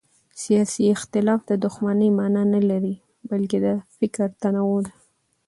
[0.43, 2.95] سیاسي اختلاف د دښمنۍ مانا نه لري
[3.29, 3.67] بلکې د
[3.97, 4.93] فکر تنوع ده